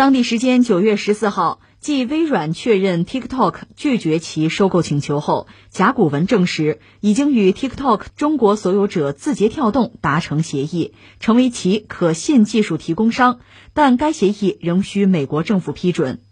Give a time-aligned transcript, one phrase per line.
[0.00, 13.40] 当地时间九月十四号，继微软确认 TikTok 拒绝其收购请求后，甲骨文证实已经与 TikTok 中国所有者字节跳动达成协议，成为其可信技术提供商，
[13.74, 16.22] 但该协议仍需美国政府批准。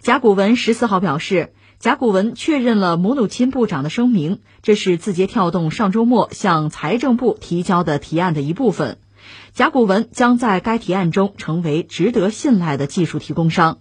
[0.00, 8.96] 甲骨文十四号表示，甲骨文确认了姆努钦部长的声明，这是字节跳动上周末向财政部提交的提案的一部分。
[9.52, 13.78] 甲骨文将在该提案中成为值得信赖的技术提供商。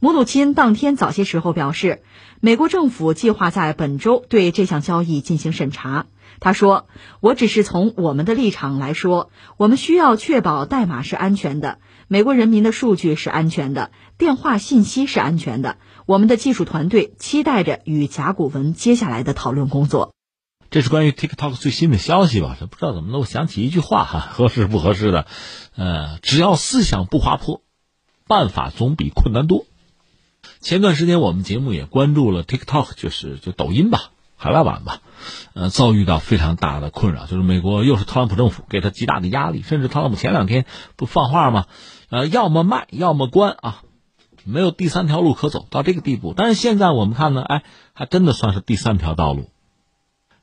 [0.00, 2.02] 母努钦当天早些时候表示，
[2.40, 6.06] 美国政府计划在本周对这项交易进行审查。
[6.40, 6.86] 他说
[7.18, 15.78] ：“我只是从我们的立场来说，我们需要确保代码是安全的，美国人民的数据是安全的，电话信息是安全的。
[16.06, 20.12] 我们的技术团队期待着与甲骨文接下来的讨论工作。”
[20.70, 22.56] 这是关于 TikTok 最新的消息吧？
[22.60, 25.26] 这不知道怎么的，我想起一句话哈，合适不合适的？
[25.76, 27.62] 呃，只要思想不滑坡，
[28.26, 29.64] 办法总比困难多。
[30.60, 35.00] 前段时间我们节目也关注了 TikTok，就是就抖音吧，海外版吧，
[35.54, 40.66] 呃，遭遇到非常大的困扰，就是美国又是特朗普政府给他极大的压力，甚至特朗普前两天
[40.96, 41.64] 不放话吗？
[42.10, 43.82] 呃，要么卖，要么关啊，
[44.44, 46.34] 没有第三条路可走到这个地步。
[46.36, 47.62] 但是现在我们看呢，哎，
[47.94, 49.50] 还真的算是第三条道路。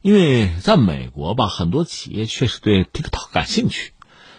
[0.06, 3.94] 因为在美国吧，很多企业确实对 TikTok 感兴趣，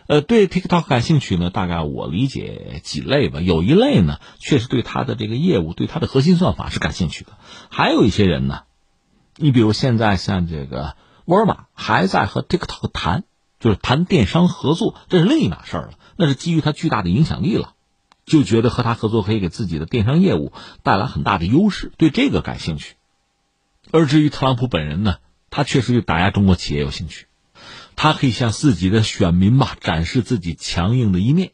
[0.07, 3.41] 呃，对 TikTok 感兴趣呢，大概我理解几类吧。
[3.41, 7.33] 有一类呢，确实对它的这个业务、对它的核心算法是感兴趣的。
[7.69, 8.61] 还有一些人呢，
[9.35, 10.95] 你比如现在像这个
[11.25, 13.25] 沃尔玛还在和 TikTok 谈，
[13.59, 15.95] 就是谈电商合作，这是另一码事儿了。
[16.15, 17.73] 那是基于它巨大的影响力了，
[18.25, 20.53] 就觉得和他合作可以给自己的电商业务
[20.85, 22.95] 带来很大的优势，对这个感兴趣。
[23.91, 25.17] 而至于特朗普本人呢？
[25.57, 27.29] 他确实对打压中国企业有兴趣，
[27.97, 31.53] 他可以向自己的选民吧展示自己强硬的一面。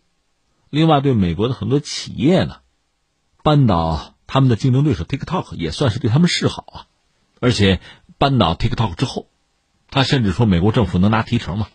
[0.71, 2.57] 另外，对美国的很多企业呢，
[3.45, 6.87] 扳倒他们的竞争对手 TikTok 也算是对他们示好啊。
[7.39, 7.81] 而且
[8.19, 9.29] 扳倒 TikTok 之后，
[9.89, 11.69] 他甚至说美国政府能拿提成吗？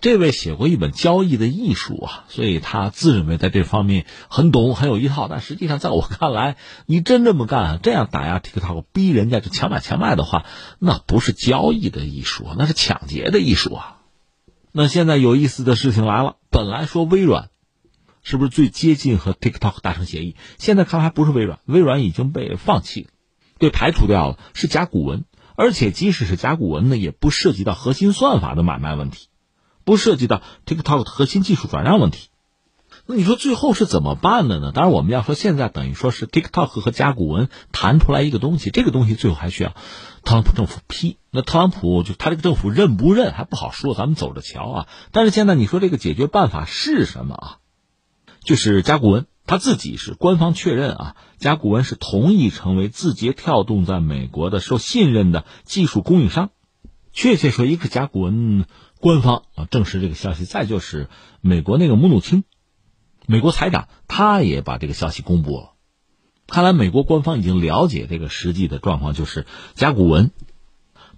[0.00, 5.28] 这位写过一本交易的艺术啊，所以他自认为在这方面很懂很有一套。
[5.28, 6.56] 但实际上，在我看来，
[6.86, 10.46] 你真这么干，这样打压 TikTok，逼人家就强买强卖的话，
[10.78, 13.98] 那不是交易的艺术，那是抢劫的艺术啊。
[14.72, 17.50] 那现在有意思的事情来了，本来说微软
[18.22, 23.08] 是不是最接近和 TikTok 达成协议，现在看来还不是微软，微软已经被放弃了，
[23.58, 25.24] 被排除掉了，是甲骨文。
[25.56, 29.26] 而且即使是甲骨文呢，也不涉及到核心算法的买卖问题。
[29.84, 32.28] 不涉及到 TikTok 核心技术转让问题，
[33.06, 34.72] 那你说最后是怎么办的呢？
[34.72, 39.70] 当然，我们要说现在等于说是 TikTok 和甲骨文谈出来一个东西，这个东西最后还需要
[40.22, 41.16] 特朗普政府批。
[41.30, 44.88] 那特朗普就他这个政府认不认还不好说，咱们走着瞧啊。
[45.12, 47.56] 但是现在你说这个解决办法是什么啊？
[48.44, 56.50] 就是甲骨文他自己是官方确认啊，甲骨文是同意成为字节跳动在美国的受信任的技术供应商。
[57.12, 58.66] 确切说，一个甲骨文。
[59.00, 61.08] 官方啊证实这个消息，再就是
[61.40, 62.44] 美国那个姆努钦，
[63.26, 65.72] 美国财长他也把这个消息公布了。
[66.46, 70.32] 看来美国官方已经了解这个实际的状况，就是甲骨文，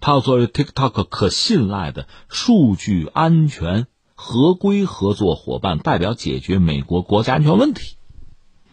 [0.00, 7.97] 它要作为 TikTok 可信赖的数据安全合规合作伙伴，代表解决美国国家安全问题。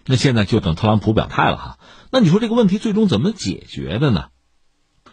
[0.05, 1.79] 那现在就等特朗普表态了哈。
[2.11, 4.29] 那你说这个问题最终怎么解决的呢？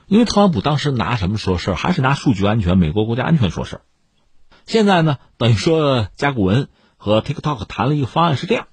[0.06, 3.82] 因为特朗普当时拿什么说事儿，还是拿数据安全、美国国家安全说事儿。
[4.64, 8.68] 现在呢，等于说甲骨文和 TikTok 谈了一个方案，是这样，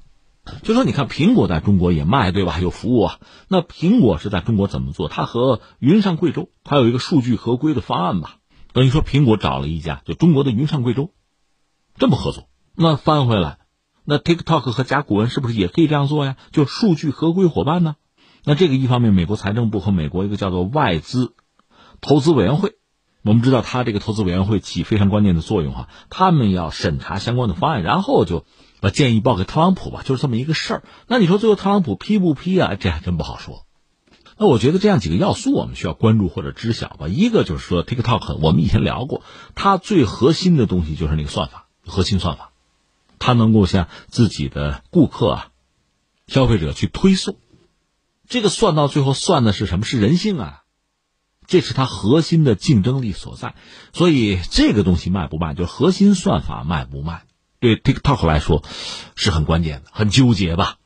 [0.62, 2.60] 就说你看苹果在中国也卖，对吧？
[2.60, 3.20] 有服务啊。
[3.48, 5.08] 那苹果是在中国怎么做？
[5.10, 8.38] 它和云上贵州，它有一个数据合规的方案吧？
[8.72, 11.12] 等于说苹果找了一家就中国的云上贵州，
[11.98, 12.48] 这么合作。
[12.76, 13.58] 那翻回来，
[14.04, 16.38] 那 TikTok 和甲骨文是不是也可以这样做呀？
[16.52, 17.96] 就数据合规伙伴呢？
[18.46, 21.34] 那这个一方面，美国财政部和美国一个叫做外资
[22.02, 22.74] 投资委员会，
[23.24, 28.46] 我们知道他这个投资委员会起非常关键的作用哈，他们要审查相关的方案，然后就
[28.82, 30.84] 把建议报给特朗普吧，就是这么一个事儿。
[31.08, 32.76] 那你说最后特朗普批不批啊？
[32.76, 33.66] 这还真不好说。
[34.38, 37.08] 那我觉得这样几个要素我们需要关注或者知晓吧。
[37.08, 39.22] 一个就是说，TikTok 我们以前聊过，
[39.56, 42.52] 它最核心的东西就是那个算法，核心算法，
[43.20, 45.48] 它能够向自己的顾客啊、
[46.28, 47.38] 消费者去推送。
[48.28, 49.86] 这个算到最后算的是什么？
[49.86, 50.64] 是人性啊，
[51.46, 53.56] 这是它核心的竞争力所在。
[53.94, 57.24] 所以这个东西卖不卖，就核心算法卖不卖，
[57.60, 58.64] 对 TikTok 来说
[59.16, 60.78] 是很关键的，很纠结吧。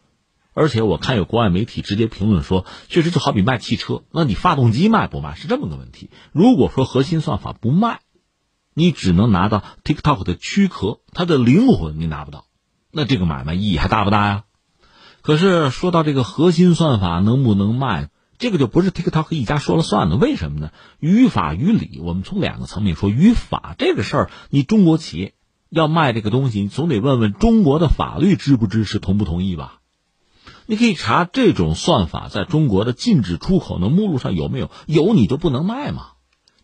[0.54, 6.10] 而且我看有国外媒体直接评论说，确实就好比卖汽车，那你发动机卖不卖是这么个问题。
[6.32, 8.00] 如果说核心算法不卖，
[8.74, 12.46] 你只能拿到 TikTok 的躯壳，它的灵魂你拿不到，
[12.92, 14.44] 那这个买卖意义还大不大呀？
[15.28, 20.16] 可是说到这个核心算法能不能卖，这个就不是 TikTok 一家说了算的。
[20.16, 20.72] 为什么呢？
[21.02, 23.10] 于法于理，我们从两个层面说。
[23.10, 25.34] 于法这个事儿，你中国企业
[25.70, 29.82] 要卖这个东西，你总得问问中国的法律支不支持、同不同意吧？
[30.66, 36.12] 你可以查这种算法在中国的禁止出口的目录上有没有，有你就不能卖吗？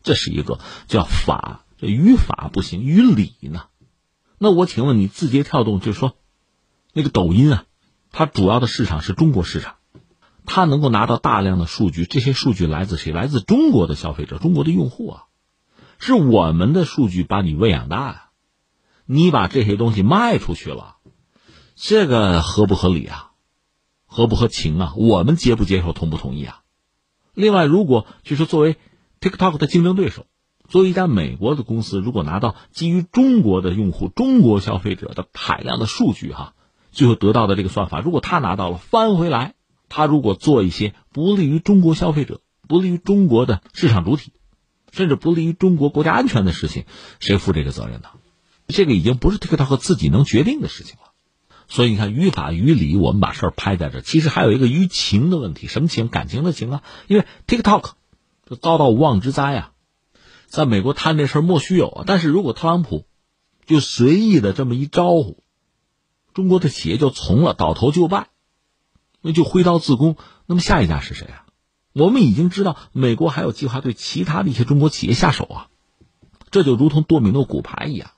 [0.04, 3.64] 这是一个叫法，这于法不行，于理呢？
[4.38, 6.14] 那我请问你，字节跳动就说，
[6.94, 7.66] 那个抖音啊，
[8.14, 9.76] 它主要的市场是中国市场，
[10.46, 13.12] 它能够拿到大量的数据，这些数据来自谁？
[13.12, 15.24] 来自中国的消费者，中国的用户啊，
[15.98, 18.30] 是我们的数据把你喂养大呀，
[19.06, 20.98] 你把这些东西卖出去了，
[21.76, 23.32] 这个合不合理啊？
[24.06, 24.94] 合不合情啊？
[24.96, 26.62] 我们接不接受，同不同意啊？
[27.34, 28.78] 另外，如果就是作为
[29.20, 30.28] TikTok 的竞争对手。
[30.70, 36.56] 作为一家美国的公司，如果拿到基于中国的用户、中国消费者的海量的数据，哈，
[36.94, 39.56] 最后得到的这个算法，如果他拿到了翻回来，
[39.90, 44.32] 他如果做一些不利于中国消费者、不利于中国的市场主体，
[44.92, 46.86] 甚至不利于中国国家安全的事情，
[47.20, 48.10] 谁负这个责任呢？
[48.68, 51.12] 这个已经不是 TikTok 自己能决定的事情了。
[51.68, 56.08] 所以你看，于法于理，我们把事儿拍在这，其实还有一个于情的问题，什么情？
[56.08, 56.84] 感情的情啊？
[57.08, 57.92] 因为 TikTok
[58.50, 59.72] 就遭到无妄之灾啊。
[60.46, 62.04] 在美国贪这事儿莫须有啊！
[62.06, 63.06] 但是如果特朗普
[63.66, 65.43] 就随意的这么一招呼，
[66.34, 68.30] 中国的企业就从了，倒头就拜，
[69.22, 70.18] 那就挥刀自宫。
[70.46, 71.46] 那么下一家是谁啊？
[71.94, 75.68] 我们已经知道，美国还有计划对其他的一些中国企业下手啊！
[76.50, 78.12] 这就如同多米诺骨牌一样，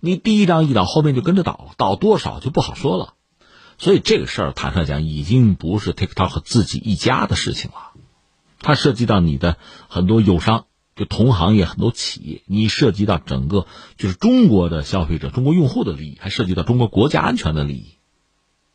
[0.00, 3.14] 你第一张一倒，后面就跟着倒，倒多少就不好说了。
[3.76, 7.92] 所以这个事儿，坦率讲，已经不是 TikTok 自己一家的事情了，
[8.58, 9.58] 它涉及到你的
[9.88, 10.64] 很多友商。
[10.98, 13.66] 就同行业很多企业，你涉及到整个
[13.96, 17.94] 就是中国的消费者、中国用户的利益，还涉及到中国国家安全的利益。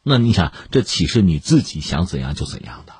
[0.01, 2.93] 那你想，这岂是你自己想怎样就怎样的？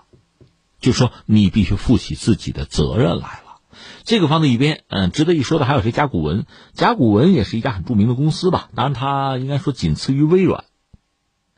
[0.81, 3.62] 就说你必须负起自己的责任来了。
[4.04, 5.94] 这个放在一边，嗯，值得一说的还有谁？
[5.94, 8.70] 甲骨文，甲骨文也是一家很著名的公司吧？
[8.75, 10.66] 当然，它应该说仅次于微软。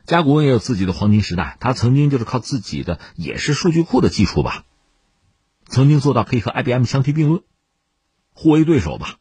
[0.04, 4.64] 甲骨文也有自己的黄金时代，它曾经就是靠自己的也是数据库的技术吧，
[5.66, 7.42] 曾经做到可以和 IBM 相提并论。
[8.38, 9.16] 互为对手吧，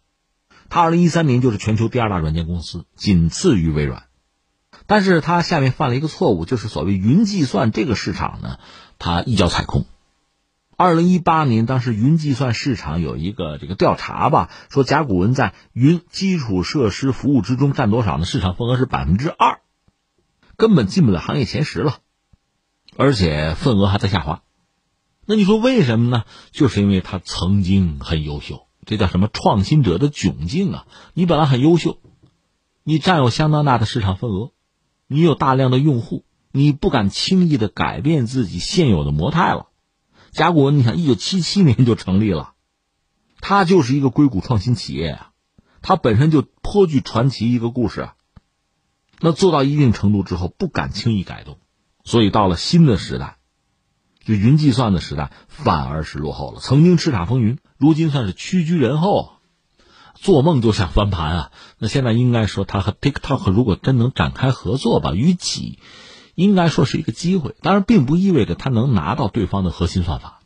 [0.67, 4.03] 他二零一三年就是全球第二大软件公司，仅次于微软。
[4.88, 8.59] 但是他下面犯了一个错误，就是所谓云计算这个市场呢，
[9.00, 9.85] 他一脚踩空。
[10.75, 18.25] 二零一八年，当时云计算市场有一个这个调查吧，说甲骨文在云基础设施服务之中占多少呢？
[18.25, 19.61] 市场份额是百分之二，
[20.57, 22.00] 根本进不了行业前十了，
[22.97, 24.41] 而且份额还在下滑。
[25.25, 26.25] 那你说为什么呢？
[26.51, 28.64] 就是因为他曾经很优秀。
[28.85, 30.87] 这叫什么创新者的窘境啊！
[31.13, 31.99] 你本来很优秀，
[32.83, 34.51] 你占有相当大的市场份额，
[35.07, 39.69] 你有大量的用户，你不敢轻易的改变自己现有的模态了。
[40.31, 42.53] 甲骨文，你想，一九七七年就成立了，
[43.41, 45.31] 它就是一个硅谷创新企业啊，
[45.81, 48.15] 它本身就颇具传奇一个故事啊。
[49.19, 51.57] 那做到一定程度之后，不敢轻易改动，
[52.03, 53.37] 所以到了新的时代。
[54.25, 56.59] 就云计算的时代，反而是落后了。
[56.59, 59.33] 曾经叱咤风云，如今算是屈居人后，
[60.16, 61.51] 做梦就想翻盘啊！
[61.77, 65.80] 那现在应该说，他和 TikTok 如果真能展开合作吧，与己
[66.36, 67.56] 应该说是一个机会。
[67.62, 70.40] 当然，并不意味着他能拿到对方的核心算法，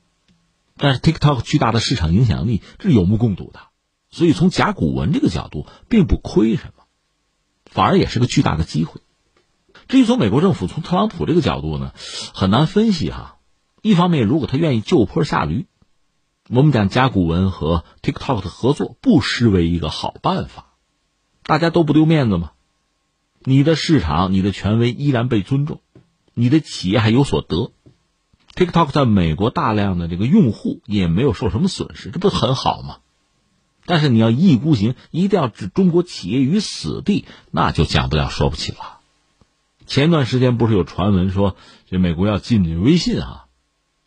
[0.75, 3.59] 但是 TikTok 巨大的市场影响力这是有目共睹的，
[4.09, 6.85] 所以从甲骨文这个角度，并不亏什么，
[7.65, 9.01] 反而也是个巨大的机会。
[9.87, 11.93] 至于从美国政府、从特朗普这个角度呢，
[12.33, 13.37] 很难分析哈。
[13.81, 15.67] 一方面，如果他愿意就坡下驴，
[16.51, 20.65] 我们讲甲骨文和 TikTok 的合作不失为一个好办法，
[21.43, 22.53] 大家都不丢面子嘛。
[23.43, 25.79] 你的市场、你的权威依然被尊重，
[26.33, 27.71] 你的企业还有所得。
[28.55, 32.97] TikTok 在美国大量的这个用户也没有受什么损失，这不很好吗？
[33.85, 38.97] 但是你要一意孤行，一定要置中国企业于死地，那就讲不了说不起了。
[39.85, 41.55] 前段时间不是有传闻说，
[41.87, 43.45] 这美国要禁止微信啊？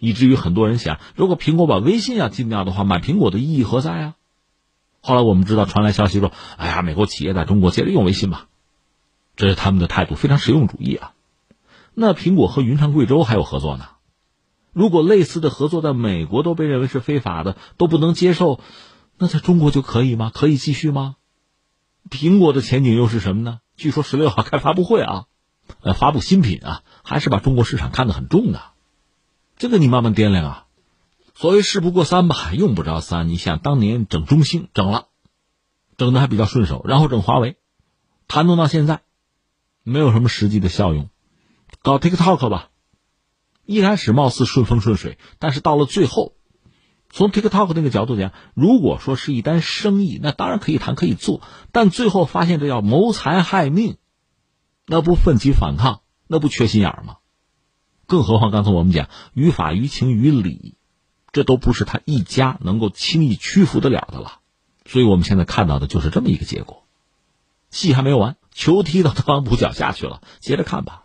[0.03, 4.15] 以至于很多人想，如果苹果把微信要禁掉的话，买苹果的意义何在啊？
[5.01, 8.49] 后来我们知道传来消息说，哎呀，美国企业在中国接着用微信吧，
[9.37, 11.13] 这是他们的态度，非常实用主义啊。
[11.95, 13.85] 那苹果和云上贵州还有合作呢？
[14.73, 18.59] 如果类似的合作在美国都被认为是非法的，都不能接受，
[19.19, 20.33] 那在中国就可以吗？
[20.35, 21.15] 可以继续吗？
[22.11, 23.61] 苹果的前景又是什么呢？
[23.77, 25.27] 据说十六号开发布会啊，
[25.83, 28.72] 呃，发布新品啊，还是把中国市场看得很重的。
[29.57, 30.67] 这个你慢慢掂量啊，
[31.35, 33.29] 所谓事不过三吧，用不着三。
[33.29, 35.07] 你想当年整中兴整了，
[35.97, 37.57] 整的还比较顺手，然后整华为，
[38.27, 39.03] 谈动到现在，
[39.85, 41.11] 没有什么实际的效用，
[41.83, 42.71] 搞 TikTok 吧，
[43.65, 46.35] 一开始貌似顺风顺水，但是到了最后，
[47.11, 51.41] 从 TikTok 那个角度讲，如果说是一单生意，那当然可以谈可以做，
[51.71, 53.97] 但最后发现这要谋财害命，
[54.87, 57.19] 那不奋起反抗，那不缺心眼吗？
[58.13, 60.75] 更何况刚才我们讲于法于情于理，
[61.33, 64.41] 这都不是他一家能够轻易屈服得了的了。
[64.85, 66.85] 所以我们现在看到的就是这么一个结果。
[67.71, 71.02] 戏还没有完，球踢到特朗普脚下去了，接着看吧。